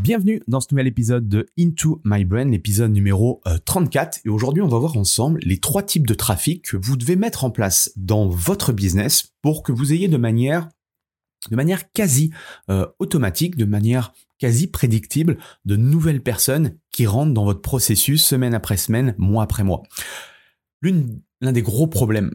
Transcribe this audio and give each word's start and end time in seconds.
Bienvenue 0.00 0.42
dans 0.46 0.60
ce 0.60 0.68
nouvel 0.70 0.86
épisode 0.86 1.28
de 1.28 1.46
Into 1.58 2.00
My 2.04 2.24
Brain, 2.24 2.50
l'épisode 2.50 2.92
numéro 2.92 3.40
34. 3.64 4.18
Euh, 4.18 4.20
et 4.24 4.28
aujourd'hui, 4.28 4.62
on 4.62 4.68
va 4.68 4.78
voir 4.78 4.96
ensemble 4.96 5.40
les 5.42 5.58
trois 5.58 5.82
types 5.82 6.06
de 6.06 6.14
trafic 6.14 6.66
que 6.66 6.76
vous 6.76 6.96
devez 6.96 7.16
mettre 7.16 7.44
en 7.44 7.50
place 7.50 7.92
dans 7.96 8.28
votre 8.28 8.72
business 8.72 9.32
pour 9.42 9.62
que 9.62 9.72
vous 9.72 9.92
ayez 9.92 10.08
de 10.08 10.16
manière, 10.16 10.68
de 11.50 11.56
manière 11.56 11.90
quasi 11.92 12.30
euh, 12.70 12.86
automatique, 12.98 13.56
de 13.56 13.64
manière 13.64 14.12
quasi 14.38 14.66
prédictible, 14.66 15.38
de 15.64 15.76
nouvelles 15.76 16.22
personnes 16.22 16.76
qui 16.92 17.06
rentrent 17.06 17.34
dans 17.34 17.44
votre 17.44 17.62
processus 17.62 18.22
semaine 18.22 18.54
après 18.54 18.76
semaine, 18.76 19.14
mois 19.18 19.42
après 19.42 19.64
mois. 19.64 19.82
L'un 20.82 21.52
des 21.52 21.62
gros 21.62 21.86
problèmes 21.86 22.34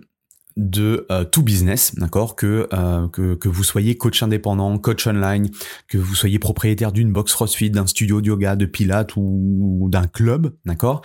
de 0.58 1.06
euh, 1.12 1.24
tout 1.24 1.44
business, 1.44 1.96
d'accord, 1.96 2.36
euh, 2.44 3.08
que, 3.08 3.36
que, 3.36 3.50
vous 3.50 3.64
soyez 3.64 3.98
coach 3.98 4.22
indépendant, 4.24 4.78
coach 4.78 5.08
online, 5.08 5.50
que 5.88 5.98
vous 5.98 6.16
soyez 6.16 6.40
propriétaire 6.40 6.92
d'une 6.92 7.12
box 7.12 7.34
CrossFit, 7.34 7.70
d'un 7.70 7.88
studio 7.88 8.22
de 8.22 8.28
yoga, 8.28 8.56
de 8.56 8.66
pilates 8.66 9.16
ou, 9.16 9.88
d'un 9.92 10.08
club, 10.08 10.56
d'accord. 10.66 11.02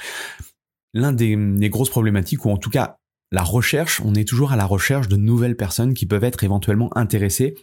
L'un 0.94 1.12
des, 1.12 1.36
grosses 1.68 1.90
problématiques, 1.90 2.44
ou 2.44 2.50
en 2.50 2.56
tout 2.56 2.70
cas 2.70 2.98
la 3.32 3.42
recherche, 3.42 4.00
on 4.04 4.14
est 4.14 4.26
toujours 4.26 4.52
à 4.52 4.56
la 4.56 4.64
recherche 4.64 5.08
de 5.08 5.16
nouvelles 5.16 5.56
personnes 5.56 5.94
qui 5.94 6.06
peuvent 6.06 6.24
être 6.24 6.44
éventuellement 6.44 6.96
intéressées 6.96 7.54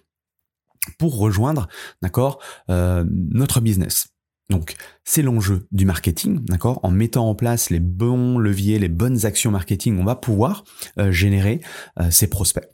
pour 1.00 1.18
rejoindre, 1.18 1.68
d'accord, 2.02 2.40
euh, 2.70 3.06
notre 3.09 3.62
business. 3.62 4.12
Donc, 4.54 4.76
c'est 5.04 5.23
l'enjeu 5.23 5.66
du 5.72 5.84
marketing, 5.84 6.46
d'accord? 6.46 6.80
En 6.84 6.92
mettant 6.92 7.28
en 7.28 7.34
place 7.34 7.72
les 7.72 7.80
bons 7.80 8.38
leviers, 8.38 8.78
les 8.78 8.88
bonnes 8.88 9.26
actions 9.26 9.50
marketing, 9.50 9.98
on 10.00 10.04
va 10.04 10.16
pouvoir 10.16 10.64
euh, 11.00 11.12
générer 11.12 11.59
euh, 12.00 12.12
ces 12.12 12.28
prospects. 12.28 12.70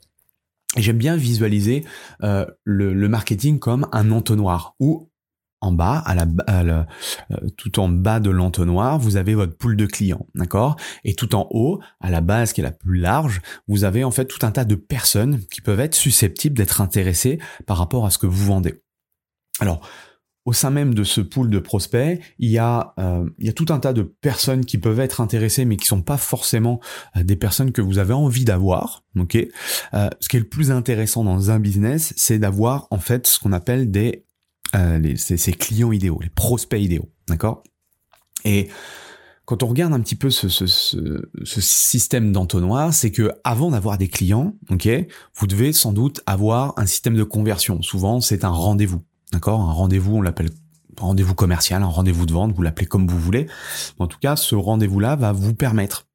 Et 0.76 0.82
j'aime 0.82 0.98
bien 0.98 1.16
visualiser 1.16 1.86
euh, 2.22 2.44
le, 2.64 3.08
marketing 3.08 3.58
comme 3.58 3.88
un 3.92 4.10
entonnoir 4.10 4.74
où 4.78 5.08
en 5.62 5.72
bas, 5.72 5.96
à 6.04 6.14
la, 6.14 6.86
tout 7.56 7.80
en 7.80 7.88
bas 7.88 8.20
de 8.20 8.28
l'entonnoir, 8.28 8.98
vous 8.98 9.16
avez 9.16 9.34
votre 9.34 9.56
pool 9.56 9.74
de 9.74 9.86
clients, 9.86 10.26
d'accord? 10.34 10.76
Et 11.04 11.14
tout 11.14 11.34
en 11.34 11.48
haut, 11.50 11.80
à 12.00 12.10
la 12.10 12.20
base 12.20 12.52
qui 12.52 12.60
est 12.60 12.64
la 12.64 12.72
plus 12.72 12.98
large, 12.98 13.40
vous 13.68 13.84
avez 13.84 14.04
en 14.04 14.10
fait 14.10 14.26
tout 14.26 14.44
un 14.44 14.50
tas 14.50 14.66
de 14.66 14.74
personnes 14.74 15.40
qui 15.50 15.62
peuvent 15.62 15.80
être 15.80 15.94
susceptibles 15.94 16.56
d'être 16.56 16.82
intéressées 16.82 17.38
par 17.64 17.78
rapport 17.78 18.04
à 18.04 18.10
ce 18.10 18.18
que 18.18 18.26
vous 18.26 18.44
vendez. 18.44 18.82
Alors, 19.60 19.82
au 20.50 20.52
sein 20.52 20.70
même 20.70 20.94
de 20.94 21.04
ce 21.04 21.20
pool 21.20 21.48
de 21.48 21.60
prospects, 21.60 22.20
il 22.40 22.50
y 22.50 22.58
a, 22.58 22.92
euh, 22.98 23.24
il 23.38 23.46
y 23.46 23.48
a 23.48 23.52
tout 23.52 23.66
un 23.68 23.78
tas 23.78 23.92
de 23.92 24.02
personnes 24.02 24.64
qui 24.64 24.78
peuvent 24.78 24.98
être 24.98 25.20
intéressées, 25.20 25.64
mais 25.64 25.76
qui 25.76 25.86
sont 25.86 26.02
pas 26.02 26.16
forcément 26.16 26.80
euh, 27.16 27.22
des 27.22 27.36
personnes 27.36 27.70
que 27.70 27.80
vous 27.80 27.98
avez 27.98 28.14
envie 28.14 28.44
d'avoir. 28.44 29.04
Ok? 29.16 29.36
Euh, 29.36 30.10
ce 30.18 30.28
qui 30.28 30.36
est 30.38 30.40
le 30.40 30.48
plus 30.48 30.72
intéressant 30.72 31.22
dans 31.22 31.52
un 31.52 31.60
business, 31.60 32.12
c'est 32.16 32.40
d'avoir 32.40 32.88
en 32.90 32.98
fait 32.98 33.28
ce 33.28 33.38
qu'on 33.38 33.52
appelle 33.52 33.92
des 33.92 34.24
les, 34.74 35.16
ces, 35.16 35.52
clients 35.52 35.92
idéaux, 35.92 36.18
les 36.20 36.30
prospects 36.30 36.80
idéaux. 36.80 37.08
D'accord? 37.28 37.62
Et 38.44 38.68
quand 39.44 39.62
on 39.62 39.68
regarde 39.68 39.92
un 39.92 40.00
petit 40.00 40.16
peu 40.16 40.30
ce, 40.30 40.48
ce, 40.48 40.66
ce, 40.66 41.28
ce 41.44 41.60
système 41.60 42.32
d'entonnoir, 42.32 42.92
c'est 42.92 43.12
que 43.12 43.30
avant 43.44 43.70
d'avoir 43.70 43.98
des 43.98 44.08
clients, 44.08 44.54
ok, 44.68 44.88
vous 45.36 45.46
devez 45.46 45.72
sans 45.72 45.92
doute 45.92 46.20
avoir 46.26 46.76
un 46.76 46.86
système 46.86 47.14
de 47.14 47.24
conversion. 47.24 47.82
Souvent, 47.82 48.20
c'est 48.20 48.44
un 48.44 48.50
rendez-vous. 48.50 49.02
D'accord? 49.32 49.60
Un 49.60 49.72
rendez-vous, 49.72 50.16
on 50.16 50.22
l'appelle 50.22 50.50
rendez-vous 50.98 51.34
commercial, 51.34 51.82
un 51.82 51.86
rendez-vous 51.86 52.26
de 52.26 52.32
vente, 52.32 52.52
vous 52.52 52.62
l'appelez 52.62 52.86
comme 52.86 53.06
vous 53.06 53.18
voulez. 53.18 53.46
En 53.98 54.06
tout 54.06 54.18
cas, 54.18 54.36
ce 54.36 54.54
rendez-vous-là 54.54 55.16
va 55.16 55.32
vous 55.32 55.54
permettre 55.54 56.06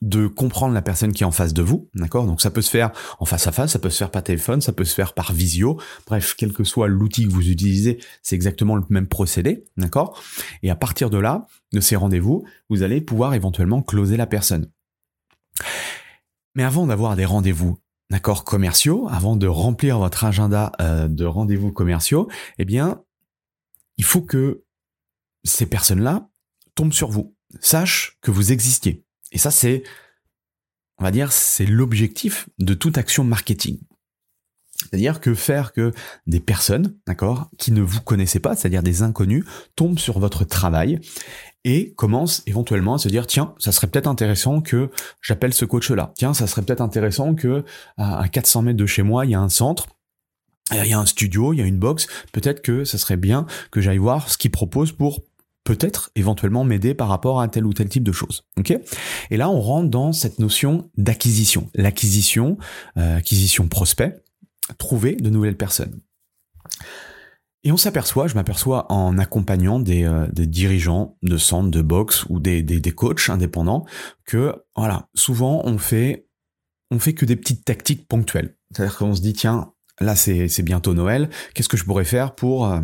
de 0.00 0.26
comprendre 0.26 0.72
la 0.72 0.80
personne 0.80 1.12
qui 1.12 1.22
est 1.22 1.26
en 1.26 1.32
face 1.32 1.52
de 1.52 1.62
vous, 1.62 1.90
d'accord? 1.94 2.26
Donc 2.26 2.40
ça 2.40 2.50
peut 2.50 2.62
se 2.62 2.70
faire 2.70 2.92
en 3.18 3.26
face 3.26 3.46
à 3.46 3.52
face, 3.52 3.72
ça 3.72 3.78
peut 3.78 3.90
se 3.90 3.98
faire 3.98 4.10
par 4.10 4.22
téléphone, 4.22 4.62
ça 4.62 4.72
peut 4.72 4.84
se 4.86 4.94
faire 4.94 5.12
par 5.12 5.32
visio, 5.32 5.78
bref, 6.06 6.34
quel 6.36 6.52
que 6.52 6.64
soit 6.64 6.88
l'outil 6.88 7.26
que 7.26 7.32
vous 7.32 7.50
utilisez, 7.50 7.98
c'est 8.22 8.34
exactement 8.34 8.76
le 8.76 8.82
même 8.88 9.06
procédé, 9.06 9.64
d'accord? 9.76 10.18
Et 10.62 10.70
à 10.70 10.76
partir 10.76 11.10
de 11.10 11.18
là, 11.18 11.46
de 11.72 11.80
ces 11.80 11.96
rendez-vous, 11.96 12.46
vous 12.70 12.82
allez 12.82 13.02
pouvoir 13.02 13.34
éventuellement 13.34 13.82
closer 13.82 14.16
la 14.16 14.26
personne. 14.26 14.70
Mais 16.54 16.62
avant 16.62 16.86
d'avoir 16.86 17.14
des 17.14 17.26
rendez-vous 17.26 17.78
d'accord, 18.12 18.44
commerciaux, 18.44 19.08
avant 19.10 19.36
de 19.36 19.46
remplir 19.46 19.98
votre 19.98 20.24
agenda 20.24 20.72
euh, 20.80 21.08
de 21.08 21.24
rendez-vous 21.24 21.72
commerciaux, 21.72 22.28
eh 22.58 22.66
bien, 22.66 23.02
il 23.96 24.04
faut 24.04 24.20
que 24.20 24.64
ces 25.44 25.64
personnes-là 25.64 26.28
tombent 26.74 26.92
sur 26.92 27.10
vous, 27.10 27.34
sachent 27.60 28.18
que 28.20 28.30
vous 28.30 28.52
existiez. 28.52 29.02
Et 29.32 29.38
ça, 29.38 29.50
c'est, 29.50 29.82
on 30.98 31.04
va 31.04 31.10
dire, 31.10 31.32
c'est 31.32 31.64
l'objectif 31.64 32.50
de 32.58 32.74
toute 32.74 32.98
action 32.98 33.24
marketing. 33.24 33.80
C'est-à-dire 34.90 35.20
que 35.20 35.34
faire 35.34 35.72
que 35.72 35.92
des 36.26 36.40
personnes, 36.40 36.94
d'accord, 37.06 37.48
qui 37.58 37.72
ne 37.72 37.82
vous 37.82 38.00
connaissaient 38.00 38.40
pas, 38.40 38.56
c'est-à-dire 38.56 38.82
des 38.82 39.02
inconnus, 39.02 39.44
tombent 39.76 39.98
sur 39.98 40.18
votre 40.18 40.44
travail 40.44 41.00
et 41.64 41.92
commencent 41.94 42.42
éventuellement 42.46 42.94
à 42.94 42.98
se 42.98 43.08
dire 43.08 43.26
tiens, 43.26 43.54
ça 43.58 43.72
serait 43.72 43.86
peut-être 43.86 44.08
intéressant 44.08 44.60
que 44.60 44.90
j'appelle 45.20 45.54
ce 45.54 45.64
coach-là. 45.64 46.12
Tiens, 46.16 46.34
ça 46.34 46.46
serait 46.46 46.62
peut-être 46.62 46.80
intéressant 46.80 47.34
que 47.34 47.64
à 47.96 48.28
400 48.28 48.62
mètres 48.62 48.78
de 48.78 48.86
chez 48.86 49.02
moi, 49.02 49.24
il 49.24 49.30
y 49.30 49.34
a 49.34 49.40
un 49.40 49.48
centre. 49.48 49.86
Il 50.70 50.86
y 50.86 50.94
a 50.94 50.98
un 50.98 51.06
studio, 51.06 51.52
il 51.52 51.58
y 51.58 51.62
a 51.62 51.66
une 51.66 51.78
box. 51.78 52.06
Peut-être 52.32 52.62
que 52.62 52.84
ça 52.84 52.96
serait 52.96 53.18
bien 53.18 53.46
que 53.70 53.80
j'aille 53.80 53.98
voir 53.98 54.30
ce 54.30 54.38
qu'il 54.38 54.50
propose 54.50 54.92
pour 54.92 55.20
peut-être 55.64 56.10
éventuellement 56.16 56.64
m'aider 56.64 56.94
par 56.94 57.08
rapport 57.08 57.40
à 57.40 57.48
tel 57.48 57.66
ou 57.66 57.72
tel 57.72 57.88
type 57.88 58.02
de 58.02 58.12
choses. 58.12 58.44
Ok? 58.58 58.76
Et 59.30 59.36
là, 59.36 59.50
on 59.50 59.60
rentre 59.60 59.90
dans 59.90 60.12
cette 60.12 60.38
notion 60.38 60.90
d'acquisition. 60.96 61.68
L'acquisition, 61.74 62.58
euh, 62.96 63.18
acquisition 63.18 63.68
prospect, 63.68 64.22
trouver 64.78 65.16
de 65.16 65.30
nouvelles 65.30 65.56
personnes. 65.56 66.00
Et 67.64 67.70
on 67.70 67.76
s'aperçoit, 67.76 68.26
je 68.26 68.34
m'aperçois 68.34 68.90
en 68.90 69.18
accompagnant 69.18 69.78
des, 69.78 70.04
euh, 70.04 70.26
des, 70.32 70.46
dirigeants 70.46 71.16
de 71.22 71.36
centres 71.36 71.70
de 71.70 71.82
boxe 71.82 72.24
ou 72.28 72.40
des, 72.40 72.62
des, 72.62 72.80
des, 72.80 72.90
coachs 72.90 73.28
indépendants 73.28 73.84
que 74.24 74.54
voilà, 74.74 75.08
souvent 75.14 75.62
on 75.64 75.78
fait 75.78 76.26
on 76.90 76.98
fait 76.98 77.14
que 77.14 77.24
des 77.24 77.36
petites 77.36 77.64
tactiques 77.64 78.08
ponctuelles. 78.08 78.56
C'est-à-dire 78.70 78.98
qu'on 78.98 79.14
se 79.14 79.20
dit 79.20 79.32
tiens, 79.32 79.72
là 80.00 80.16
c'est 80.16 80.62
bientôt 80.62 80.92
Noël, 80.92 81.30
qu'est-ce 81.54 81.68
que 81.68 81.76
je 81.76 81.84
pourrais 81.84 82.04
faire 82.04 82.34
pour 82.34 82.66
euh, 82.66 82.80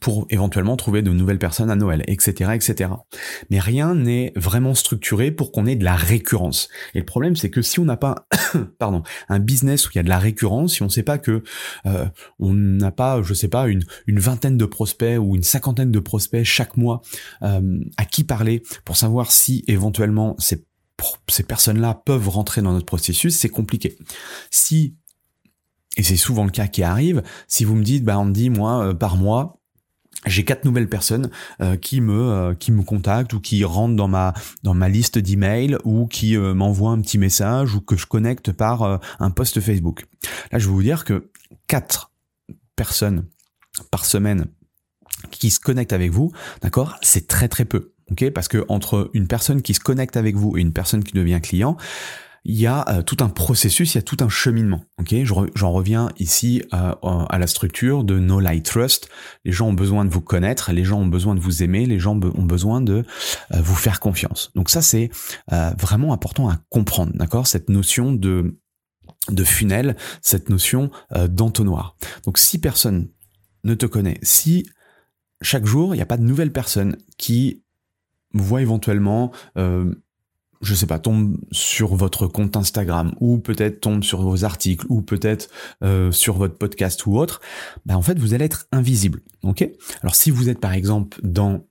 pour 0.00 0.26
éventuellement 0.30 0.76
trouver 0.76 1.02
de 1.02 1.10
nouvelles 1.10 1.38
personnes 1.38 1.70
à 1.70 1.76
Noël, 1.76 2.04
etc., 2.06 2.52
etc. 2.54 2.90
Mais 3.50 3.58
rien 3.58 3.94
n'est 3.94 4.32
vraiment 4.34 4.74
structuré 4.74 5.30
pour 5.30 5.52
qu'on 5.52 5.66
ait 5.66 5.76
de 5.76 5.84
la 5.84 5.94
récurrence. 5.94 6.68
Et 6.94 6.98
le 6.98 7.04
problème, 7.04 7.36
c'est 7.36 7.50
que 7.50 7.62
si 7.62 7.80
on 7.80 7.84
n'a 7.84 7.96
pas, 7.96 8.26
pardon, 8.78 9.02
un 9.28 9.38
business 9.38 9.86
où 9.86 9.90
il 9.94 9.96
y 9.96 10.00
a 10.00 10.02
de 10.02 10.08
la 10.08 10.18
récurrence, 10.18 10.74
si 10.74 10.82
on 10.82 10.86
ne 10.86 10.90
sait 10.90 11.02
pas 11.02 11.18
que 11.18 11.42
euh, 11.86 12.06
on 12.38 12.54
n'a 12.54 12.92
pas, 12.92 13.22
je 13.22 13.34
sais 13.34 13.48
pas, 13.48 13.68
une, 13.68 13.84
une 14.06 14.18
vingtaine 14.18 14.56
de 14.56 14.64
prospects 14.64 15.18
ou 15.18 15.36
une 15.36 15.42
cinquantaine 15.42 15.90
de 15.90 16.00
prospects 16.00 16.44
chaque 16.44 16.76
mois 16.76 17.02
euh, 17.42 17.80
à 17.96 18.04
qui 18.04 18.24
parler 18.24 18.62
pour 18.84 18.96
savoir 18.96 19.32
si 19.32 19.64
éventuellement 19.68 20.36
ces 20.38 20.64
ces 21.28 21.42
personnes-là 21.42 22.02
peuvent 22.06 22.28
rentrer 22.28 22.62
dans 22.62 22.72
notre 22.72 22.86
processus, 22.86 23.36
c'est 23.36 23.48
compliqué. 23.48 23.98
Si 24.50 24.94
et 25.96 26.02
c'est 26.02 26.16
souvent 26.16 26.44
le 26.44 26.50
cas 26.50 26.66
qui 26.66 26.82
arrive, 26.82 27.22
si 27.46 27.64
vous 27.64 27.76
me 27.76 27.84
dites, 27.84 28.04
bah 28.04 28.18
on 28.18 28.24
me 28.24 28.32
dit 28.32 28.50
moi 28.50 28.86
euh, 28.86 28.94
par 28.94 29.16
mois, 29.16 29.60
j'ai 30.26 30.44
quatre 30.44 30.64
nouvelles 30.64 30.88
personnes 30.88 31.30
euh, 31.60 31.76
qui 31.76 32.00
me 32.00 32.30
euh, 32.30 32.54
qui 32.54 32.72
me 32.72 32.82
contactent 32.82 33.32
ou 33.32 33.40
qui 33.40 33.64
rentrent 33.64 33.96
dans 33.96 34.08
ma 34.08 34.34
dans 34.62 34.74
ma 34.74 34.88
liste 34.88 35.18
d'emails 35.18 35.76
ou 35.84 36.06
qui 36.06 36.36
euh, 36.36 36.54
m'envoient 36.54 36.92
un 36.92 37.00
petit 37.00 37.18
message 37.18 37.74
ou 37.74 37.80
que 37.80 37.96
je 37.96 38.06
connecte 38.06 38.52
par 38.52 39.00
un 39.20 39.30
post 39.30 39.60
Facebook. 39.60 40.06
Là, 40.52 40.58
je 40.58 40.66
vais 40.66 40.72
vous 40.72 40.82
dire 40.82 41.04
que 41.04 41.30
quatre 41.66 42.12
personnes 42.76 43.26
par 43.90 44.04
semaine 44.04 44.46
qui 45.30 45.50
se 45.50 45.60
connectent 45.60 45.92
avec 45.92 46.10
vous, 46.10 46.32
d'accord, 46.62 46.96
c'est 47.02 47.26
très 47.26 47.48
très 47.48 47.64
peu. 47.64 47.92
ok 48.10 48.30
Parce 48.30 48.48
que 48.48 48.64
entre 48.68 49.10
une 49.14 49.26
personne 49.26 49.62
qui 49.62 49.74
se 49.74 49.80
connecte 49.80 50.16
avec 50.16 50.36
vous 50.36 50.56
et 50.56 50.60
une 50.60 50.72
personne 50.72 51.02
qui 51.02 51.12
devient 51.12 51.40
client, 51.42 51.76
il 52.44 52.60
y 52.60 52.66
a 52.66 52.84
euh, 52.88 53.02
tout 53.02 53.16
un 53.20 53.28
processus, 53.28 53.94
il 53.94 53.98
y 53.98 53.98
a 53.98 54.02
tout 54.02 54.18
un 54.20 54.28
cheminement. 54.28 54.84
Ok, 54.98 55.14
j'en 55.22 55.72
reviens 55.72 56.10
ici 56.18 56.62
euh, 56.74 56.92
à 57.02 57.38
la 57.38 57.46
structure 57.46 58.04
de 58.04 58.18
No 58.18 58.38
Light 58.38 58.64
Trust. 58.64 59.08
Les 59.44 59.52
gens 59.52 59.68
ont 59.68 59.74
besoin 59.74 60.04
de 60.04 60.10
vous 60.10 60.20
connaître, 60.20 60.70
les 60.72 60.84
gens 60.84 61.00
ont 61.00 61.06
besoin 61.06 61.34
de 61.34 61.40
vous 61.40 61.62
aimer, 61.62 61.86
les 61.86 61.98
gens 61.98 62.12
ont 62.12 62.42
besoin 62.42 62.82
de 62.82 63.04
euh, 63.54 63.62
vous 63.62 63.74
faire 63.74 63.98
confiance. 63.98 64.50
Donc 64.54 64.68
ça, 64.70 64.82
c'est 64.82 65.10
vraiment 65.78 66.12
important 66.12 66.48
à 66.48 66.58
comprendre, 66.68 67.12
d'accord? 67.14 67.46
Cette 67.46 67.68
notion 67.68 68.12
de 68.12 68.58
de 69.30 69.44
funnel, 69.44 69.96
cette 70.20 70.50
notion 70.50 70.90
d'entonnoir. 71.28 71.96
Donc 72.24 72.36
si 72.36 72.60
personne 72.60 73.08
ne 73.62 73.74
te 73.74 73.86
connaît, 73.86 74.18
si 74.22 74.66
chaque 75.40 75.64
jour 75.64 75.94
il 75.94 75.98
n'y 75.98 76.02
a 76.02 76.06
pas 76.06 76.18
de 76.18 76.24
nouvelles 76.24 76.52
personnes 76.52 76.98
qui 77.16 77.62
voient 78.34 78.60
éventuellement 78.60 79.32
je 80.64 80.74
sais 80.74 80.86
pas, 80.86 80.98
tombe 80.98 81.36
sur 81.52 81.94
votre 81.94 82.26
compte 82.26 82.56
Instagram 82.56 83.14
ou 83.20 83.38
peut-être 83.38 83.80
tombe 83.80 84.02
sur 84.02 84.22
vos 84.22 84.44
articles 84.44 84.86
ou 84.88 85.02
peut-être 85.02 85.48
euh, 85.82 86.10
sur 86.10 86.36
votre 86.36 86.56
podcast 86.56 87.06
ou 87.06 87.16
autre, 87.16 87.40
bah 87.86 87.96
en 87.96 88.02
fait 88.02 88.18
vous 88.18 88.34
allez 88.34 88.44
être 88.46 88.66
invisible. 88.72 89.20
Ok? 89.42 89.68
Alors 90.02 90.14
si 90.14 90.30
vous 90.30 90.48
êtes 90.48 90.60
par 90.60 90.72
exemple 90.72 91.18
dans 91.22 91.66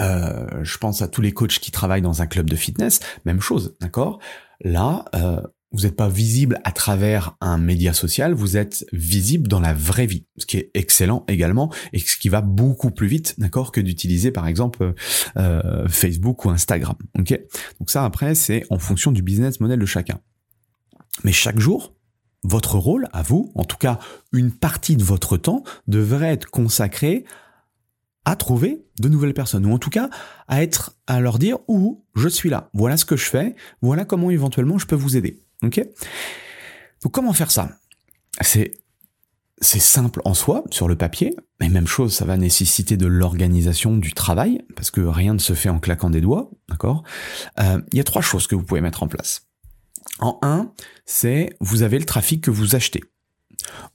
euh, 0.00 0.46
je 0.62 0.78
pense 0.78 1.02
à 1.02 1.08
tous 1.08 1.20
les 1.20 1.32
coachs 1.32 1.58
qui 1.58 1.70
travaillent 1.70 2.02
dans 2.02 2.22
un 2.22 2.26
club 2.26 2.48
de 2.48 2.56
fitness, 2.56 3.00
même 3.24 3.40
chose, 3.40 3.76
d'accord? 3.80 4.18
Là, 4.62 5.04
euh, 5.14 5.42
vous 5.72 5.82
n'êtes 5.82 5.96
pas 5.96 6.08
visible 6.08 6.60
à 6.64 6.72
travers 6.72 7.36
un 7.40 7.58
média 7.58 7.92
social, 7.92 8.32
vous 8.32 8.56
êtes 8.56 8.84
visible 8.92 9.46
dans 9.48 9.60
la 9.60 9.72
vraie 9.72 10.06
vie, 10.06 10.26
ce 10.36 10.46
qui 10.46 10.56
est 10.56 10.70
excellent 10.74 11.24
également 11.28 11.72
et 11.92 11.98
ce 11.98 12.16
qui 12.16 12.28
va 12.28 12.40
beaucoup 12.40 12.90
plus 12.90 13.06
vite, 13.06 13.36
d'accord, 13.38 13.70
que 13.70 13.80
d'utiliser 13.80 14.32
par 14.32 14.46
exemple 14.46 14.94
euh, 15.36 15.88
Facebook 15.88 16.44
ou 16.44 16.50
Instagram. 16.50 16.96
Ok, 17.18 17.38
donc 17.78 17.90
ça 17.90 18.04
après 18.04 18.34
c'est 18.34 18.64
en 18.70 18.78
fonction 18.78 19.12
du 19.12 19.22
business 19.22 19.60
model 19.60 19.78
de 19.78 19.86
chacun. 19.86 20.20
Mais 21.24 21.32
chaque 21.32 21.58
jour, 21.58 21.94
votre 22.42 22.76
rôle 22.76 23.08
à 23.12 23.22
vous, 23.22 23.52
en 23.54 23.64
tout 23.64 23.76
cas 23.76 23.98
une 24.32 24.50
partie 24.50 24.96
de 24.96 25.04
votre 25.04 25.36
temps, 25.36 25.62
devrait 25.86 26.32
être 26.32 26.50
consacré 26.50 27.24
à 28.24 28.36
trouver 28.36 28.84
de 28.98 29.08
nouvelles 29.08 29.34
personnes 29.34 29.66
ou 29.66 29.72
en 29.72 29.78
tout 29.78 29.90
cas 29.90 30.10
à 30.46 30.62
être 30.62 30.98
à 31.06 31.20
leur 31.20 31.38
dire 31.38 31.58
où 31.68 32.04
je 32.14 32.28
suis 32.28 32.50
là? 32.50 32.70
Voilà 32.74 32.96
ce 32.96 33.04
que 33.04 33.16
je 33.16 33.24
fais. 33.24 33.54
Voilà 33.82 34.04
comment 34.04 34.30
éventuellement 34.30 34.78
je 34.78 34.86
peux 34.86 34.96
vous 34.96 35.16
aider. 35.16 35.42
Ok 35.62 35.80
Donc 37.02 37.12
comment 37.12 37.32
faire 37.32 37.50
ça? 37.50 37.78
C'est 38.40 38.72
simple 39.62 40.22
en 40.24 40.32
soi, 40.32 40.64
sur 40.70 40.88
le 40.88 40.96
papier, 40.96 41.36
mais 41.60 41.68
même 41.68 41.86
chose, 41.86 42.14
ça 42.14 42.24
va 42.24 42.38
nécessiter 42.38 42.96
de 42.96 43.06
l'organisation 43.06 43.96
du 43.96 44.12
travail, 44.14 44.62
parce 44.74 44.90
que 44.90 45.02
rien 45.02 45.34
ne 45.34 45.38
se 45.38 45.52
fait 45.52 45.68
en 45.68 45.78
claquant 45.78 46.08
des 46.08 46.22
doigts, 46.22 46.50
d'accord? 46.68 47.02
Euh, 47.58 47.80
Il 47.92 47.98
y 47.98 48.00
a 48.00 48.04
trois 48.04 48.22
choses 48.22 48.46
que 48.46 48.54
vous 48.54 48.62
pouvez 48.62 48.80
mettre 48.80 49.02
en 49.02 49.08
place. 49.08 49.48
En 50.18 50.38
un, 50.42 50.72
c'est 51.04 51.50
vous 51.60 51.82
avez 51.82 51.98
le 51.98 52.06
trafic 52.06 52.42
que 52.42 52.50
vous 52.50 52.74
achetez. 52.74 53.04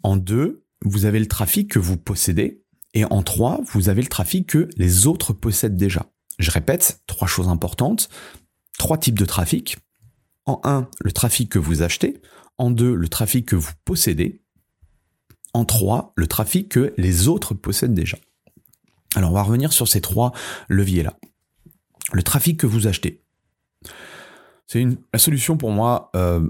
En 0.04 0.18
deux, 0.18 0.64
vous 0.84 1.06
avez 1.06 1.20
le 1.20 1.28
trafic 1.28 1.72
que 1.72 1.80
vous 1.80 1.98
possédez. 1.98 2.62
Et 2.94 3.04
en 3.06 3.24
trois, 3.24 3.60
vous 3.66 3.90
avez 3.90 4.02
le 4.04 4.08
trafic 4.08 4.48
que 4.48 4.70
les 4.78 5.08
autres 5.08 5.34
possèdent 5.34 5.78
déjà. 5.78 6.06
Je 6.38 6.52
répète, 6.52 7.02
trois 7.08 7.28
choses 7.28 7.48
importantes. 7.48 8.10
Trois 8.78 8.98
types 8.98 9.18
de 9.18 9.26
trafic. 9.26 9.78
En 10.46 10.62
un, 10.64 10.88
le 11.02 11.12
trafic 11.12 11.50
que 11.50 11.60
vous 11.60 11.82
achetez. 11.82 12.22
En 12.58 12.72
deux, 12.72 12.94
le 12.94 13.08
trafic 13.10 13.48
que 13.48 13.56
vous 13.56 13.72
possédez. 13.84 14.42
En 15.54 15.66
trois, 15.66 16.14
le 16.16 16.28
trafic 16.28 16.70
que 16.70 16.94
les 16.98 17.28
autres 17.28 17.54
possèdent 17.54 17.94
déjà. 17.94 18.18
Alors 19.16 19.32
on 19.32 19.34
va 19.34 19.44
revenir 19.44 19.72
sur 19.74 19.88
ces 19.88 20.02
trois 20.02 20.34
leviers-là. 20.68 21.18
Le 22.12 22.24
trafic 22.24 22.60
que 22.60 22.68
vous 22.68 22.88
achetez. 22.88 23.24
C'est 24.68 24.82
une, 24.82 24.98
la 25.14 25.20
solution 25.20 25.58
pour 25.58 25.72
moi, 25.72 26.12
euh, 26.16 26.48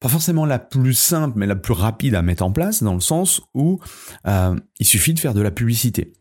pas 0.00 0.08
forcément 0.08 0.46
la 0.46 0.58
plus 0.58 0.94
simple, 0.94 1.38
mais 1.38 1.46
la 1.46 1.56
plus 1.56 1.74
rapide 1.74 2.14
à 2.14 2.22
mettre 2.22 2.44
en 2.44 2.52
place, 2.52 2.82
dans 2.82 2.94
le 2.94 3.00
sens 3.00 3.42
où 3.54 3.80
euh, 4.26 4.58
il 4.78 4.86
suffit 4.86 5.12
de 5.12 5.18
faire 5.18 5.34
de 5.34 5.40
la 5.40 5.50
publicité. 5.50 6.12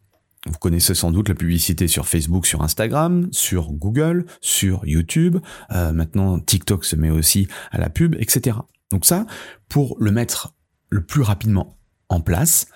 Vous 0.47 0.57
connaissez 0.59 0.95
sans 0.95 1.11
doute 1.11 1.29
la 1.29 1.35
publicité 1.35 1.87
sur 1.87 2.07
Facebook, 2.07 2.45
sur 2.45 2.61
Instagram, 2.61 3.27
sur 3.31 3.71
Google, 3.71 4.25
sur 4.41 4.85
YouTube. 4.85 5.37
Euh, 5.71 5.91
maintenant, 5.91 6.39
TikTok 6.39 6.85
se 6.85 6.95
met 6.95 7.09
aussi 7.09 7.47
à 7.71 7.77
la 7.77 7.89
pub, 7.89 8.15
etc. 8.15 8.57
Donc 8.91 9.05
ça, 9.05 9.25
pour 9.69 9.97
le 9.99 10.11
mettre 10.11 10.53
le 10.89 11.03
plus 11.03 11.21
rapidement 11.21 11.77
en 12.09 12.21
place, 12.21 12.67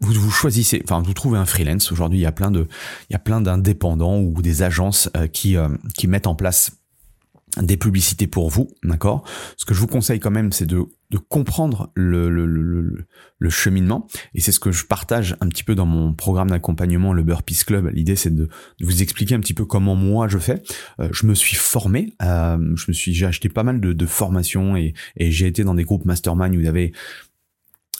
vous, 0.00 0.12
vous 0.12 0.30
choisissez, 0.30 0.80
enfin 0.84 1.02
vous 1.02 1.14
trouvez 1.14 1.38
un 1.38 1.46
freelance. 1.46 1.90
Aujourd'hui, 1.92 2.18
il 2.18 2.22
y 2.22 2.26
a 2.26 2.32
plein 2.32 2.50
de, 2.50 2.66
il 3.08 3.12
y 3.12 3.16
a 3.16 3.20
plein 3.20 3.40
d'indépendants 3.40 4.18
ou 4.18 4.42
des 4.42 4.62
agences 4.62 5.10
euh, 5.16 5.26
qui 5.26 5.56
euh, 5.56 5.68
qui 5.96 6.06
mettent 6.06 6.26
en 6.26 6.34
place 6.34 6.77
des 7.56 7.76
publicités 7.76 8.26
pour 8.26 8.50
vous, 8.50 8.68
d'accord? 8.82 9.24
Ce 9.56 9.64
que 9.64 9.74
je 9.74 9.80
vous 9.80 9.86
conseille 9.86 10.20
quand 10.20 10.30
même, 10.30 10.52
c'est 10.52 10.66
de, 10.66 10.82
de 11.10 11.18
comprendre 11.18 11.90
le, 11.94 12.28
le, 12.28 12.46
le, 12.46 13.06
le, 13.38 13.50
cheminement, 13.50 14.06
et 14.34 14.40
c'est 14.40 14.52
ce 14.52 14.60
que 14.60 14.70
je 14.70 14.84
partage 14.84 15.36
un 15.40 15.48
petit 15.48 15.64
peu 15.64 15.74
dans 15.74 15.86
mon 15.86 16.12
programme 16.12 16.50
d'accompagnement, 16.50 17.12
le 17.12 17.22
Burpees 17.22 17.64
Club. 17.66 17.90
L'idée, 17.92 18.16
c'est 18.16 18.34
de, 18.34 18.44
de, 18.80 18.84
vous 18.84 19.02
expliquer 19.02 19.34
un 19.34 19.40
petit 19.40 19.54
peu 19.54 19.64
comment 19.64 19.94
moi 19.94 20.28
je 20.28 20.38
fais. 20.38 20.62
Euh, 21.00 21.08
je 21.12 21.26
me 21.26 21.34
suis 21.34 21.56
formé, 21.56 22.14
euh, 22.22 22.58
je 22.76 22.84
me 22.88 22.92
suis, 22.92 23.14
j'ai 23.14 23.26
acheté 23.26 23.48
pas 23.48 23.62
mal 23.62 23.80
de, 23.80 23.92
de 23.92 24.06
formations 24.06 24.76
et, 24.76 24.94
et 25.16 25.30
j'ai 25.30 25.46
été 25.46 25.64
dans 25.64 25.74
des 25.74 25.84
groupes 25.84 26.04
mastermind 26.04 26.54
où 26.54 26.60
il 26.60 26.66
y 26.66 26.68
avait 26.68 26.92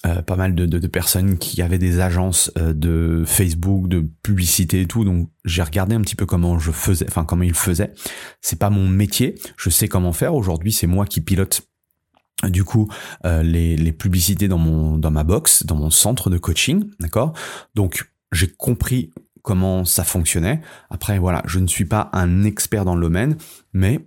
euh, 0.09 0.23
pas 0.23 0.37
mal 0.37 0.55
de, 0.55 0.67
de, 0.67 0.87
personnes 0.87 1.39
qui 1.39 1.61
avaient 1.61 1.79
des 1.79 2.01
agences 2.01 2.51
euh, 2.59 2.73
de 2.73 3.25
Facebook, 3.27 3.89
de 3.89 4.09
publicité 4.23 4.81
et 4.83 4.87
tout. 4.87 5.05
Donc 5.05 5.29
j'ai 5.45 5.63
regardé 5.63 5.95
un 5.95 6.01
petit 6.01 6.15
peu 6.15 6.27
comment 6.27 6.59
je 6.59 6.73
faisais, 6.73 7.07
enfin 7.09 7.25
comment 7.25 7.43
ils 7.43 7.55
faisaient. 7.55 7.93
C'est 8.41 8.59
pas 8.59 8.71
mon 8.71 8.89
métier. 8.89 9.35
Je 9.57 9.71
sais 9.71 9.89
comment 9.89 10.13
faire. 10.13 10.35
Aujourd'hui, 10.35 10.73
c'est 10.73 10.87
moi 10.87 11.05
qui 11.05 11.21
pilote 11.21 11.63
du 12.45 12.65
coup 12.65 12.89
euh, 13.25 13.43
les, 13.43 13.77
les, 13.77 13.93
publicités 13.93 14.49
dans 14.49 14.59
mon 14.59 14.97
dans 14.97 15.11
ma 15.11 15.25
box, 15.25 15.67
dans 15.67 15.77
mon 15.77 15.91
centre 15.91 16.31
de 16.31 16.39
coaching, 16.39 16.89
d'accord? 17.01 17.33
Donc 17.75 18.09
j'ai 18.33 18.49
compris 18.49 19.11
comment 19.43 19.85
ça 19.85 20.05
fonctionnait. 20.05 20.61
Après 20.91 21.19
voilà, 21.19 21.43
je 21.47 21.59
ne 21.59 21.67
suis 21.67 21.87
pas 21.87 22.09
un 22.13 22.45
expert 22.45 22.85
dans 22.85 22.95
le 22.95 23.03
domaine, 23.03 23.37
mais 23.73 24.01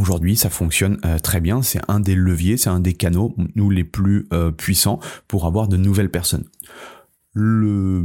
Aujourd'hui, 0.00 0.36
ça 0.36 0.48
fonctionne 0.48 0.98
euh, 1.04 1.18
très 1.18 1.40
bien. 1.40 1.60
C'est 1.60 1.80
un 1.88 2.00
des 2.00 2.14
leviers, 2.14 2.56
c'est 2.56 2.70
un 2.70 2.80
des 2.80 2.94
canaux, 2.94 3.34
nous 3.56 3.68
les 3.68 3.84
plus 3.84 4.26
euh, 4.32 4.50
puissants 4.50 5.00
pour 5.28 5.46
avoir 5.46 5.68
de 5.68 5.76
nouvelles 5.76 6.10
personnes. 6.10 6.44
Le, 7.34 8.02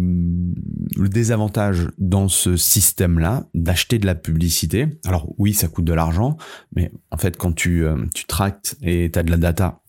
le 0.96 1.10
désavantage 1.10 1.90
dans 1.98 2.28
ce 2.28 2.56
système-là 2.56 3.46
d'acheter 3.54 4.00
de 4.00 4.06
la 4.06 4.16
publicité, 4.16 4.88
alors 5.06 5.34
oui, 5.38 5.54
ça 5.54 5.68
coûte 5.68 5.86
de 5.86 5.94
l'argent, 5.94 6.38
mais 6.76 6.92
en 7.12 7.18
fait, 7.18 7.36
quand 7.38 7.54
tu, 7.54 7.86
euh, 7.86 8.06
tu 8.14 8.26
tractes 8.26 8.78
et 8.82 9.10
tu 9.12 9.20
as 9.20 9.24
de 9.24 9.32
la 9.32 9.38
data, 9.38 9.82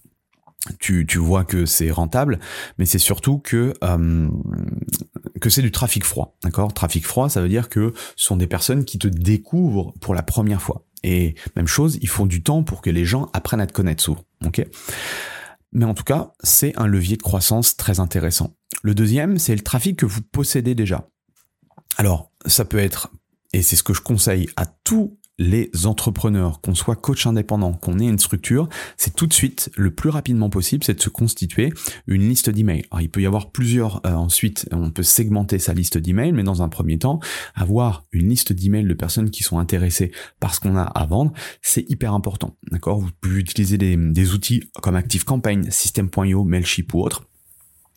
tu, 0.81 1.07
tu 1.07 1.19
vois 1.19 1.45
que 1.45 1.67
c'est 1.67 1.91
rentable, 1.91 2.41
mais 2.79 2.87
c'est 2.87 2.99
surtout 2.99 3.39
que 3.39 3.73
que 5.41 5.51
c'est 5.51 5.63
du 5.63 5.71
trafic 5.71 6.05
froid, 6.05 6.37
d'accord? 6.43 6.75
Trafic 6.75 7.07
froid, 7.07 7.29
ça 7.29 7.41
veut 7.41 7.49
dire 7.49 7.69
que 7.69 7.93
ce 8.17 8.25
sont 8.25 8.37
des 8.37 8.49
personnes 8.49 8.85
qui 8.85 8.99
te 8.99 9.07
découvrent 9.07 9.95
pour 10.01 10.15
la 10.15 10.23
première 10.23 10.61
fois. 10.61 10.85
Et 11.03 11.35
même 11.57 11.67
chose, 11.67 11.99
il 12.01 12.09
faut 12.09 12.27
du 12.27 12.43
temps 12.43 12.63
pour 12.63 12.81
que 12.81 12.91
les 12.91 13.05
gens 13.05 13.31
apprennent 13.33 13.61
à 13.61 13.67
te 13.67 13.73
connaître 13.73 14.03
souvent. 14.03 14.25
Mais 15.73 15.85
en 15.85 15.95
tout 15.95 16.05
cas, 16.05 16.33
c'est 16.43 16.77
un 16.79 16.87
levier 16.87 17.17
de 17.17 17.23
croissance 17.23 17.77
très 17.77 18.01
intéressant. 18.01 18.55
Le 18.83 18.95
deuxième, 18.95 19.39
c'est 19.39 19.55
le 19.55 19.63
trafic 19.63 19.97
que 19.97 20.07
vous 20.07 20.23
possédez 20.23 20.75
déjà. 20.75 21.09
Alors, 21.97 22.33
ça 22.47 22.65
peut 22.65 22.79
être, 22.79 23.11
et 23.53 23.63
c'est 23.63 23.77
ce 23.77 23.83
que 23.83 23.93
je 23.93 24.01
conseille 24.01 24.49
à 24.57 24.67
tous 24.67 25.19
les 25.39 25.71
entrepreneurs, 25.87 26.61
qu'on 26.61 26.75
soit 26.75 26.97
coach 26.97 27.27
indépendant, 27.27 27.73
qu'on 27.73 27.99
ait 27.99 28.09
une 28.09 28.19
structure, 28.19 28.69
c'est 28.97 29.15
tout 29.15 29.27
de 29.27 29.33
suite, 29.33 29.71
le 29.77 29.93
plus 29.93 30.11
rapidement 30.11 30.51
possible, 30.51 30.83
c'est 30.85 30.95
de 30.95 31.01
se 31.01 31.09
constituer 31.09 31.73
une 32.07 32.29
liste 32.29 32.51
d'emails. 32.51 32.85
Alors 32.91 33.01
il 33.01 33.11
peut 33.11 33.23
y 33.23 33.27
avoir 33.27 33.51
plusieurs, 33.51 34.05
euh, 34.07 34.13
ensuite 34.13 34.69
on 34.73 34.91
peut 34.91 35.03
segmenter 35.03 35.59
sa 35.59 35.75
liste 35.75 35.97
d'emails, 35.99 36.33
mais 36.33 36.43
dans 36.43 36.63
un 36.63 36.69
premier 36.69 36.99
temps, 36.99 37.21
avoir 37.55 38.07
une 38.13 38.29
liste 38.29 38.53
d'emails 38.53 38.87
de 38.87 38.95
personnes 38.95 39.31
qui 39.31 39.43
sont 39.43 39.59
intéressées 39.59 40.11
par 40.41 40.55
ce 40.55 40.61
qu'on 40.61 40.77
a 40.77 40.83
à 40.83 41.07
vendre, 41.07 41.33
c'est 41.63 41.89
hyper 41.89 42.15
important. 42.15 42.57
D'accord? 42.71 42.99
Vous 42.99 43.11
pouvez 43.21 43.39
utiliser 43.39 43.79
des, 43.79 43.97
des 43.97 44.33
outils 44.35 44.65
comme 44.83 44.97
ActiveCampaign, 44.97 45.71
System.io, 45.71 46.45
Mailchimp 46.45 46.93
ou 46.95 47.03
autres 47.03 47.29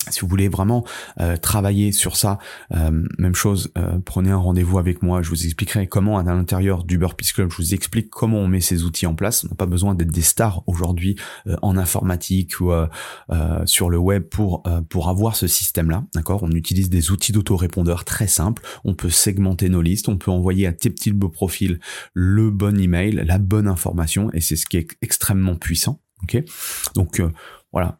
si 0.09 0.21
vous 0.21 0.27
voulez 0.27 0.49
vraiment 0.49 0.83
euh, 1.19 1.37
travailler 1.37 1.91
sur 1.91 2.15
ça, 2.15 2.39
euh, 2.73 3.05
même 3.19 3.35
chose, 3.35 3.71
euh, 3.77 3.99
prenez 4.03 4.31
un 4.31 4.37
rendez-vous 4.37 4.79
avec 4.79 5.03
moi, 5.03 5.21
je 5.21 5.29
vous 5.29 5.45
expliquerai 5.45 5.87
comment 5.87 6.17
à 6.17 6.23
l'intérieur 6.23 6.83
du 6.83 6.97
Burpees 6.97 7.33
Club, 7.33 7.51
je 7.51 7.57
vous 7.57 7.73
explique 7.73 8.09
comment 8.09 8.39
on 8.39 8.47
met 8.47 8.61
ces 8.61 8.83
outils 8.83 9.05
en 9.05 9.13
place. 9.13 9.43
On 9.43 9.49
n'a 9.49 9.55
pas 9.55 9.65
besoin 9.65 9.93
d'être 9.93 10.11
des 10.11 10.21
stars 10.21 10.63
aujourd'hui 10.67 11.17
en 11.61 11.77
informatique 11.77 12.59
ou 12.59 12.71
sur 13.65 13.89
le 13.89 13.97
web 13.97 14.23
pour 14.23 14.63
pour 14.89 15.09
avoir 15.09 15.35
ce 15.35 15.47
système-là, 15.47 16.03
d'accord? 16.15 16.43
On 16.43 16.51
utilise 16.51 16.89
des 16.89 17.11
outils 17.11 17.31
d'autorépondeur 17.31 18.05
très 18.05 18.27
simples, 18.27 18.63
on 18.83 18.93
peut 18.93 19.09
segmenter 19.09 19.69
nos 19.69 19.81
listes, 19.81 20.09
on 20.09 20.17
peut 20.17 20.31
envoyer 20.31 20.67
à 20.67 20.73
tes 20.73 20.89
petits 20.89 21.11
beaux 21.11 21.29
profils 21.29 21.79
le 22.13 22.49
bon 22.49 22.79
email, 22.79 23.23
la 23.25 23.37
bonne 23.37 23.67
information, 23.67 24.31
et 24.33 24.41
c'est 24.41 24.55
ce 24.55 24.65
qui 24.65 24.77
est 24.77 24.87
extrêmement 25.01 25.55
puissant, 25.55 26.01
ok? 26.23 26.43
Donc 26.95 27.21
voilà, 27.71 27.97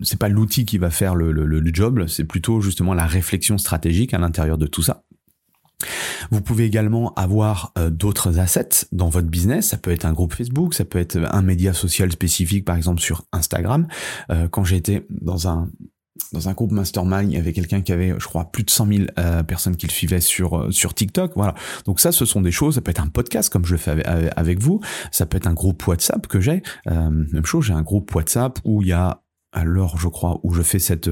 c'est 0.00 0.18
pas 0.18 0.28
l'outil 0.28 0.64
qui 0.64 0.78
va 0.78 0.90
faire 0.90 1.14
le, 1.14 1.62
job, 1.72 2.06
c'est 2.06 2.24
plutôt 2.24 2.60
justement 2.60 2.94
la 2.94 3.06
réflexion 3.06 3.58
stratégique 3.58 4.14
à 4.14 4.18
l'intérieur 4.18 4.56
de 4.56 4.66
tout 4.66 4.82
ça. 4.82 5.04
Vous 6.30 6.40
pouvez 6.40 6.64
également 6.64 7.12
avoir 7.14 7.72
euh, 7.76 7.90
d'autres 7.90 8.38
assets 8.38 8.86
dans 8.92 9.10
votre 9.10 9.28
business. 9.28 9.68
Ça 9.68 9.76
peut 9.76 9.90
être 9.90 10.06
un 10.06 10.14
groupe 10.14 10.32
Facebook, 10.32 10.72
ça 10.72 10.86
peut 10.86 10.98
être 10.98 11.18
un 11.30 11.42
média 11.42 11.74
social 11.74 12.10
spécifique, 12.10 12.64
par 12.64 12.76
exemple 12.76 13.00
sur 13.02 13.26
Instagram. 13.32 13.86
Euh, 14.30 14.48
quand 14.48 14.64
j'étais 14.64 15.06
dans 15.10 15.48
un 15.48 15.68
dans 16.32 16.48
un 16.48 16.52
groupe 16.52 16.72
mastermind, 16.72 17.30
il 17.30 17.36
y 17.36 17.38
avait 17.38 17.52
quelqu'un 17.52 17.82
qui 17.82 17.92
avait, 17.92 18.14
je 18.18 18.26
crois, 18.26 18.50
plus 18.50 18.64
de 18.64 18.70
100 18.70 18.86
000 18.86 19.04
euh, 19.18 19.42
personnes 19.42 19.76
qui 19.76 19.86
le 19.86 19.92
suivaient 19.92 20.20
sur 20.20 20.58
euh, 20.58 20.70
sur 20.70 20.94
TikTok. 20.94 21.32
Voilà. 21.36 21.54
Donc 21.84 22.00
ça, 22.00 22.12
ce 22.12 22.24
sont 22.24 22.40
des 22.40 22.50
choses. 22.50 22.76
Ça 22.76 22.80
peut 22.80 22.90
être 22.90 23.02
un 23.02 23.08
podcast 23.08 23.52
comme 23.52 23.64
je 23.64 23.72
le 23.72 23.78
fais 23.78 24.04
avec, 24.04 24.60
vous. 24.60 24.80
Ça 25.10 25.26
peut 25.26 25.36
être 25.36 25.46
un 25.46 25.54
groupe 25.54 25.86
WhatsApp 25.86 26.26
que 26.26 26.40
j'ai. 26.40 26.62
Euh, 26.88 27.10
même 27.10 27.44
chose, 27.44 27.66
j'ai 27.66 27.72
un 27.72 27.82
groupe 27.82 28.14
WhatsApp 28.14 28.58
où 28.64 28.82
il 28.82 28.88
y 28.88 28.92
a, 28.92 29.22
à 29.52 29.64
l'heure, 29.64 29.96
je 29.98 30.08
crois, 30.08 30.40
où 30.42 30.52
je 30.52 30.62
fais 30.62 30.78
cette 30.78 31.10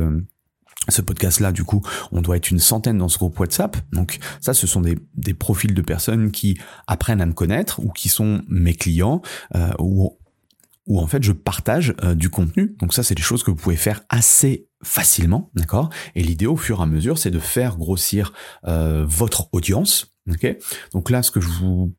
ce 0.91 1.01
podcast-là, 1.01 1.51
du 1.51 1.65
coup, 1.65 1.81
on 2.13 2.21
doit 2.21 2.37
être 2.37 2.51
une 2.51 2.59
centaine 2.59 2.99
dans 2.99 3.09
ce 3.09 3.17
groupe 3.17 3.39
WhatsApp. 3.41 3.79
Donc 3.93 4.19
ça, 4.43 4.53
ce 4.53 4.67
sont 4.67 4.83
des, 4.83 4.99
des 5.15 5.33
profils 5.33 5.73
de 5.73 5.81
personnes 5.81 6.31
qui 6.31 6.59
apprennent 6.87 7.23
à 7.23 7.27
me 7.27 7.33
connaître 7.33 7.81
ou 7.81 7.89
qui 7.89 8.11
sont 8.11 8.43
mes 8.49 8.75
clients 8.75 9.23
ou 9.79 10.19
où 10.87 11.01
en 11.01 11.07
fait 11.07 11.23
je 11.23 11.33
partage 11.33 11.95
du 12.15 12.31
contenu. 12.31 12.77
Donc 12.79 12.93
ça, 12.93 13.03
c'est 13.03 13.15
des 13.15 13.23
choses 13.23 13.43
que 13.43 13.51
vous 13.51 13.57
pouvez 13.57 13.77
faire 13.77 14.03
assez 14.09 14.69
facilement, 14.85 15.51
d'accord? 15.55 15.91
Et 16.15 16.23
l'idée 16.23 16.47
au 16.47 16.57
fur 16.57 16.81
et 16.81 16.83
à 16.83 16.87
mesure, 16.87 17.19
c'est 17.19 17.31
de 17.31 17.39
faire 17.39 17.77
grossir 17.77 18.33
euh, 18.67 19.05
votre 19.09 19.49
audience, 19.53 20.15
Donc 20.93 21.11
là, 21.11 21.23
ce 21.23 21.31
que 21.31 21.41
je 21.41 21.49
vous 21.49 21.95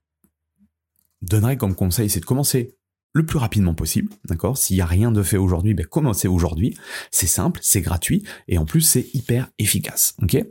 donnerai 1.21 1.57
comme 1.57 1.75
conseil, 1.75 2.09
c'est 2.09 2.19
de 2.19 2.25
commencer 2.25 2.75
le 3.13 3.25
plus 3.25 3.37
rapidement 3.37 3.73
possible, 3.73 4.11
d'accord? 4.25 4.57
S'il 4.57 4.75
n'y 4.75 4.81
a 4.81 4.85
rien 4.85 5.11
de 5.11 5.23
fait 5.23 5.37
aujourd'hui, 5.37 5.73
ben 5.73 5.85
commencez 5.85 6.27
aujourd'hui. 6.27 6.77
C'est 7.11 7.27
simple, 7.27 7.59
c'est 7.63 7.81
gratuit, 7.81 8.23
et 8.47 8.57
en 8.57 8.65
plus, 8.65 8.81
c'est 8.81 9.13
hyper 9.13 9.49
efficace, 9.57 10.15
ok? 10.21 10.43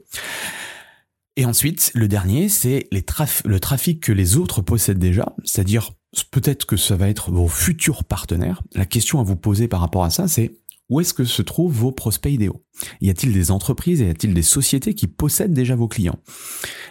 Et 1.37 1.45
ensuite, 1.45 1.91
le 1.95 2.07
dernier, 2.09 2.49
c'est 2.49 2.87
les 2.93 3.05
le 3.45 3.61
trafic 3.61 4.01
que 4.01 4.13
les 4.13 4.37
autres 4.37 4.63
possèdent 4.63 4.99
déjà, 4.99 5.35
c'est-à-dire 5.45 5.91
peut-être 6.31 6.67
que 6.67 6.77
ça 6.77 6.97
va 6.97 7.09
être 7.09 7.31
vos 7.31 7.49
futurs 7.49 8.05
partenaires. 8.05 8.63
La 8.75 8.87
question 8.87 9.21
à 9.21 9.25
vous 9.25 9.37
poser 9.37 9.69
par 9.69 9.81
rapport 9.81 10.05
à 10.05 10.11
ça, 10.11 10.29
c'est 10.29 10.53
où 10.91 11.01
est-ce 11.01 11.15
que 11.15 11.25
se 11.25 11.43
trouvent 11.43 11.73
vos 11.73 11.93
prospects 11.93 12.33
idéaux? 12.33 12.63
Y 13.01 13.09
a-t-il 13.09 13.33
des 13.33 13.51
entreprises 13.51 14.03
et 14.03 14.07
y 14.07 14.11
a-t-il 14.11 14.35
des 14.35 14.43
sociétés 14.43 14.95
qui 14.95 15.07
possèdent 15.07 15.55
déjà 15.55 15.75
vos 15.77 15.89
clients? 15.89 16.19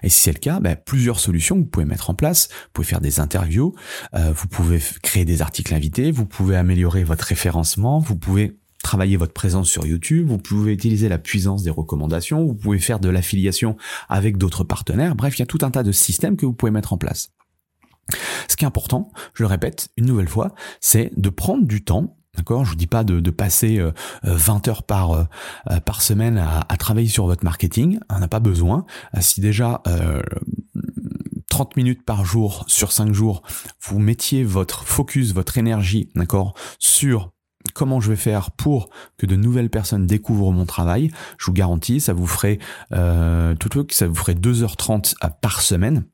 Et 0.01 0.09
si 0.09 0.19
c'est 0.19 0.33
le 0.33 0.39
cas, 0.39 0.59
ben, 0.59 0.75
plusieurs 0.75 1.19
solutions 1.19 1.55
que 1.55 1.61
vous 1.61 1.69
pouvez 1.69 1.85
mettre 1.85 2.09
en 2.09 2.15
place. 2.15 2.49
Vous 2.51 2.69
pouvez 2.73 2.87
faire 2.87 3.01
des 3.01 3.19
interviews, 3.19 3.75
euh, 4.15 4.33
vous 4.35 4.47
pouvez 4.47 4.81
créer 5.03 5.25
des 5.25 5.41
articles 5.41 5.73
invités, 5.73 6.11
vous 6.11 6.25
pouvez 6.25 6.55
améliorer 6.55 7.03
votre 7.03 7.25
référencement, 7.25 7.99
vous 7.99 8.15
pouvez 8.15 8.57
travailler 8.83 9.15
votre 9.15 9.33
présence 9.33 9.69
sur 9.69 9.85
YouTube, 9.85 10.27
vous 10.27 10.37
pouvez 10.39 10.73
utiliser 10.73 11.07
la 11.07 11.17
puissance 11.17 11.63
des 11.63 11.69
recommandations, 11.69 12.45
vous 12.45 12.55
pouvez 12.55 12.79
faire 12.79 12.99
de 12.99 13.09
l'affiliation 13.09 13.77
avec 14.09 14.37
d'autres 14.37 14.63
partenaires. 14.63 15.15
Bref, 15.15 15.37
il 15.37 15.41
y 15.41 15.43
a 15.43 15.47
tout 15.47 15.59
un 15.61 15.71
tas 15.71 15.83
de 15.83 15.91
systèmes 15.91 16.35
que 16.35 16.45
vous 16.45 16.53
pouvez 16.53 16.71
mettre 16.71 16.93
en 16.93 16.97
place. 16.97 17.29
Ce 18.47 18.55
qui 18.55 18.65
est 18.65 18.67
important, 18.67 19.11
je 19.33 19.43
le 19.43 19.47
répète 19.47 19.89
une 19.97 20.05
nouvelle 20.05 20.27
fois, 20.27 20.53
c'est 20.81 21.11
de 21.17 21.29
prendre 21.29 21.65
du 21.65 21.83
temps 21.83 22.17
D'accord? 22.35 22.65
Je 22.65 22.71
vous 22.71 22.75
dis 22.75 22.87
pas 22.87 23.03
de, 23.03 23.29
passer 23.29 23.79
20 24.23 24.67
euh, 24.67 24.71
heures 24.71 24.81
par 24.81 25.11
euh, 25.11 25.23
euh, 25.69 25.79
par 25.79 26.01
semaine 26.01 26.39
à, 26.39 26.77
travailler 26.77 27.07
sur 27.07 27.27
votre 27.27 27.43
marketing. 27.43 27.99
On 28.09 28.17
n'a 28.17 28.27
pas 28.27 28.39
besoin. 28.39 28.85
Si 29.19 29.39
déjà 29.39 29.83
30 31.49 31.75
minutes 31.75 32.03
par 32.03 32.25
jour 32.25 32.65
sur 32.67 32.91
5 32.91 33.13
jours, 33.13 33.43
vous 33.81 33.99
mettiez 33.99 34.43
votre 34.43 34.83
focus, 34.83 35.31
votre 35.33 35.59
énergie, 35.59 36.09
d'accord, 36.15 36.55
sur 36.79 37.33
comment 37.73 37.99
je 37.99 38.09
vais 38.09 38.15
faire 38.15 38.51
pour 38.51 38.89
que 39.17 39.25
de 39.25 39.35
nouvelles 39.35 39.69
personnes 39.69 40.07
découvrent 40.07 40.51
mon 40.51 40.65
travail, 40.65 41.11
je 41.37 41.45
vous 41.45 41.53
garantis, 41.53 41.99
ça 41.99 42.13
vous 42.13 42.27
ferait 42.27 42.59
euh, 42.91 43.55
tout 43.55 43.69
ça 43.91 44.07
vous 44.07 44.15
ferait 44.15 44.33
2h30 44.33 45.13
par 45.41 45.61
semaine 45.61 46.05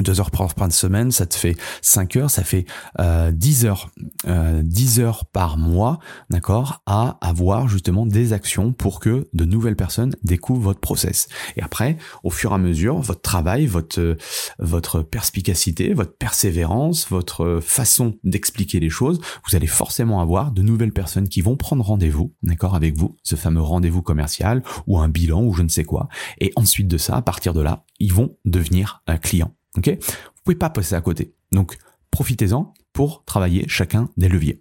deux 0.00 0.20
heures 0.20 0.30
par 0.30 0.46
semaine, 0.72 1.10
ça 1.10 1.26
te 1.26 1.34
fait 1.34 1.56
5 1.82 2.16
heures, 2.16 2.30
ça 2.30 2.42
fait 2.44 2.66
euh, 3.00 3.30
10 3.30 3.66
heures, 3.66 3.90
euh, 4.26 4.62
10 4.62 5.00
heures 5.00 5.24
par 5.26 5.58
mois, 5.58 5.98
d'accord, 6.30 6.82
à 6.86 7.18
avoir 7.20 7.68
justement 7.68 8.06
des 8.06 8.32
actions 8.32 8.72
pour 8.72 9.00
que 9.00 9.28
de 9.32 9.44
nouvelles 9.44 9.76
personnes 9.76 10.14
découvrent 10.22 10.62
votre 10.62 10.80
process. 10.80 11.28
Et 11.56 11.62
après, 11.62 11.96
au 12.24 12.30
fur 12.30 12.52
et 12.52 12.54
à 12.54 12.58
mesure, 12.58 13.00
votre 13.00 13.20
travail, 13.20 13.66
votre 13.66 14.16
votre 14.58 15.02
perspicacité, 15.02 15.94
votre 15.94 16.16
persévérance, 16.16 17.08
votre 17.08 17.60
façon 17.62 18.14
d'expliquer 18.24 18.80
les 18.80 18.90
choses, 18.90 19.20
vous 19.48 19.56
allez 19.56 19.66
forcément 19.66 20.20
avoir 20.20 20.52
de 20.52 20.62
nouvelles 20.62 20.92
personnes 20.92 21.28
qui 21.28 21.40
vont 21.40 21.56
prendre 21.56 21.84
rendez-vous, 21.84 22.34
d'accord, 22.42 22.74
avec 22.74 22.96
vous, 22.96 23.16
ce 23.22 23.36
fameux 23.36 23.62
rendez-vous 23.62 24.02
commercial 24.02 24.62
ou 24.86 24.98
un 24.98 25.08
bilan 25.08 25.42
ou 25.42 25.52
je 25.54 25.62
ne 25.62 25.68
sais 25.68 25.84
quoi. 25.84 26.08
Et 26.40 26.52
ensuite 26.56 26.88
de 26.88 26.98
ça, 26.98 27.16
à 27.16 27.22
partir 27.22 27.54
de 27.54 27.60
là, 27.60 27.84
ils 27.98 28.12
vont 28.12 28.36
devenir 28.44 29.02
un 29.06 29.16
client. 29.16 29.52
Ok? 29.76 29.88
Vous 29.88 30.42
pouvez 30.44 30.56
pas 30.56 30.70
passer 30.70 30.94
à 30.94 31.00
côté. 31.00 31.34
Donc, 31.52 31.76
profitez-en 32.10 32.72
pour 32.92 33.24
travailler 33.24 33.64
chacun 33.68 34.10
des 34.16 34.28
leviers. 34.28 34.60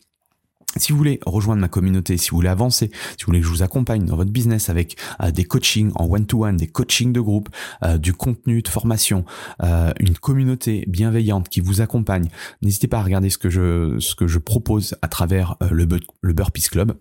Si 0.77 0.91
vous 0.91 0.97
voulez 0.97 1.21
rejoindre 1.25 1.61
ma 1.61 1.69
communauté, 1.69 2.17
si 2.17 2.31
vous 2.31 2.37
voulez 2.37 2.49
avancer, 2.49 2.91
si 3.17 3.23
vous 3.23 3.27
voulez 3.27 3.39
que 3.39 3.45
je 3.45 3.51
vous 3.51 3.63
accompagne 3.63 4.05
dans 4.05 4.17
votre 4.17 4.31
business 4.31 4.69
avec 4.69 4.97
euh, 5.21 5.31
des 5.31 5.45
coachings 5.45 5.91
en 5.95 6.05
one-to-one, 6.05 6.57
des 6.57 6.67
coachings 6.67 7.13
de 7.13 7.21
groupe, 7.21 7.47
euh, 7.83 7.97
du 7.97 8.13
contenu 8.13 8.61
de 8.61 8.67
formation, 8.67 9.23
euh, 9.63 9.93
une 9.99 10.17
communauté 10.17 10.83
bienveillante 10.87 11.47
qui 11.47 11.61
vous 11.61 11.79
accompagne, 11.79 12.27
n'hésitez 12.61 12.87
pas 12.87 12.97
à 12.97 13.03
regarder 13.03 13.29
ce 13.29 13.37
que 13.37 13.49
je, 13.49 13.97
ce 13.99 14.15
que 14.15 14.27
je 14.27 14.37
propose 14.37 14.97
à 15.01 15.07
travers 15.07 15.55
le, 15.71 15.87
le 16.21 16.33
Club. 16.69 16.97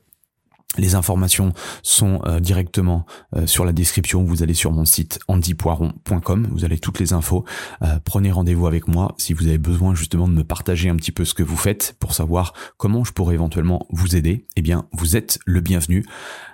Les 0.76 0.94
informations 0.94 1.52
sont 1.82 2.20
euh, 2.24 2.40
directement 2.40 3.06
euh, 3.36 3.46
sur 3.46 3.64
la 3.64 3.72
description. 3.72 4.24
Vous 4.24 4.42
allez 4.42 4.54
sur 4.54 4.72
mon 4.72 4.84
site 4.84 5.20
andypoiron.com. 5.28 6.48
Vous 6.50 6.64
avez 6.64 6.78
toutes 6.78 6.98
les 6.98 7.12
infos. 7.12 7.44
Euh, 7.82 7.98
prenez 8.04 8.32
rendez-vous 8.32 8.66
avec 8.66 8.88
moi 8.88 9.14
si 9.18 9.34
vous 9.34 9.46
avez 9.46 9.58
besoin 9.58 9.94
justement 9.94 10.28
de 10.28 10.32
me 10.32 10.44
partager 10.44 10.88
un 10.88 10.96
petit 10.96 11.12
peu 11.12 11.24
ce 11.24 11.34
que 11.34 11.42
vous 11.42 11.56
faites 11.56 11.96
pour 12.00 12.14
savoir 12.14 12.54
comment 12.76 13.04
je 13.04 13.12
pourrais 13.12 13.34
éventuellement 13.34 13.86
vous 13.90 14.16
aider. 14.16 14.46
Eh 14.56 14.62
bien, 14.62 14.88
vous 14.92 15.16
êtes 15.16 15.38
le 15.46 15.60
bienvenu. 15.60 16.04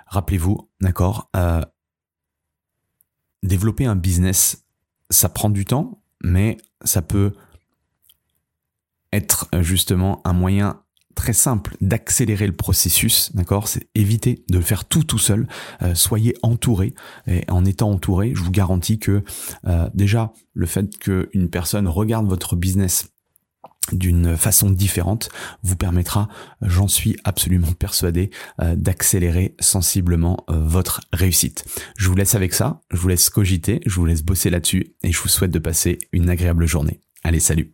Rappelez-vous, 0.07 0.69
d'accord 0.81 1.31
Développer 3.43 3.85
un 3.85 3.95
business, 3.95 4.65
ça 5.09 5.27
prend 5.27 5.49
du 5.49 5.65
temps, 5.65 6.03
mais 6.23 6.57
ça 6.83 7.01
peut 7.01 7.33
être 9.11 9.47
justement 9.61 10.21
un 10.25 10.33
moyen 10.33 10.83
très 11.15 11.33
simple 11.33 11.75
d'accélérer 11.81 12.47
le 12.47 12.53
processus, 12.53 13.31
d'accord? 13.35 13.67
C'est 13.67 13.87
éviter 13.95 14.43
de 14.49 14.57
le 14.57 14.63
faire 14.63 14.85
tout 14.85 15.03
tout 15.03 15.17
seul. 15.17 15.47
Euh, 15.81 15.95
soyez 15.95 16.35
entouré 16.41 16.93
et 17.27 17.43
en 17.49 17.65
étant 17.65 17.91
entouré, 17.91 18.33
je 18.35 18.41
vous 18.41 18.51
garantis 18.51 18.99
que 18.99 19.23
euh, 19.67 19.89
déjà 19.93 20.33
le 20.53 20.65
fait 20.65 20.97
qu'une 20.97 21.49
personne 21.49 21.87
regarde 21.87 22.27
votre 22.27 22.55
business 22.55 23.07
d'une 23.91 24.37
façon 24.37 24.69
différente 24.69 25.29
vous 25.63 25.75
permettra, 25.75 26.29
j'en 26.61 26.87
suis 26.87 27.17
absolument 27.23 27.71
persuadé, 27.73 28.29
euh, 28.61 28.75
d'accélérer 28.75 29.55
sensiblement 29.59 30.45
votre 30.47 31.01
réussite. 31.11 31.65
Je 31.97 32.07
vous 32.07 32.15
laisse 32.15 32.35
avec 32.35 32.53
ça, 32.53 32.81
je 32.91 32.97
vous 32.97 33.07
laisse 33.07 33.29
cogiter, 33.29 33.81
je 33.85 33.95
vous 33.95 34.05
laisse 34.05 34.23
bosser 34.23 34.49
là-dessus 34.49 34.93
et 35.03 35.11
je 35.11 35.19
vous 35.19 35.29
souhaite 35.29 35.51
de 35.51 35.59
passer 35.59 35.97
une 36.11 36.29
agréable 36.29 36.67
journée. 36.67 37.01
Allez, 37.23 37.39
salut 37.39 37.73